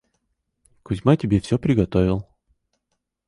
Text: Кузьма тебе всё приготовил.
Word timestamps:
Кузьма 0.83 1.13
тебе 1.15 1.39
всё 1.39 1.59
приготовил. 1.59 2.25